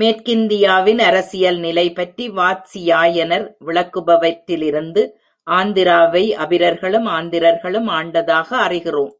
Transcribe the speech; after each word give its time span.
மேற்கிந்தியாவின் 0.00 1.00
அரசியல் 1.00 1.58
நிலை 1.58 1.92
பற்றி 1.92 2.24
வாத்சியாயனர் 2.30 3.46
விளக்குபவற்றிலிருந்து 3.66 5.02
ஆந்திராவை 5.46 6.24
அபிரர்களும் 6.44 7.06
ஆந்திரர்களும் 7.06 7.88
ஆண்டதாக 7.88 8.56
அறிகிறோம். 8.68 9.12